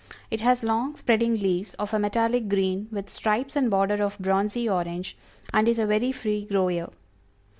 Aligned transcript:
It 0.31 0.41
has 0.41 0.63
long, 0.63 0.95
spreading 0.95 1.35
leaves, 1.35 1.75
of 1.75 1.93
a 1.93 1.99
metallic 1.99 2.49
green, 2.49 2.87
with 2.91 3.07
stripes 3.07 3.55
and 3.55 3.69
border 3.69 4.03
of 4.03 4.17
bronzy 4.17 4.67
orange, 4.67 5.15
and 5.53 5.67
is 5.67 5.77
a 5.77 5.85
very 5.85 6.11
free 6.11 6.45
grower. 6.49 6.89